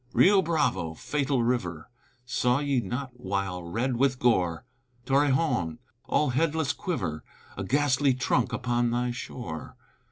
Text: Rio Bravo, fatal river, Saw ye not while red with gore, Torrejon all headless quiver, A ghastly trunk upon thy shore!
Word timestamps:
Rio 0.13 0.41
Bravo, 0.41 0.95
fatal 0.95 1.43
river, 1.43 1.91
Saw 2.25 2.57
ye 2.57 2.79
not 2.81 3.11
while 3.19 3.61
red 3.61 3.97
with 3.97 4.17
gore, 4.17 4.65
Torrejon 5.05 5.77
all 6.05 6.29
headless 6.31 6.73
quiver, 6.73 7.23
A 7.55 7.63
ghastly 7.63 8.15
trunk 8.15 8.51
upon 8.51 8.89
thy 8.89 9.11
shore! 9.11 9.75